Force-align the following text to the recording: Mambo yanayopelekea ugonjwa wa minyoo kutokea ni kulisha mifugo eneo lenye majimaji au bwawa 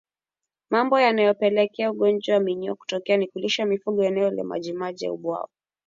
Mambo 0.69 0.99
yanayopelekea 0.99 1.91
ugonjwa 1.91 2.33
wa 2.35 2.41
minyoo 2.41 2.75
kutokea 2.75 3.17
ni 3.17 3.27
kulisha 3.27 3.65
mifugo 3.65 4.03
eneo 4.03 4.29
lenye 4.29 4.43
majimaji 4.43 5.05
au 5.07 5.17
bwawa 5.17 5.49